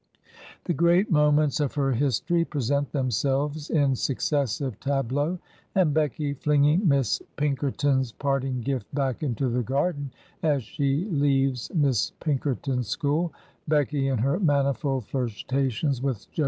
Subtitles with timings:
[0.63, 5.37] The great moments of her history present themselves in successive tableaux,
[5.75, 10.09] and Becky flinging Miss Pinker ton's parting gift back into the garden
[10.41, 13.31] as she leaves Miss Pinkerton's school;
[13.67, 16.39] Becky in her manifold flirta tions with Jos.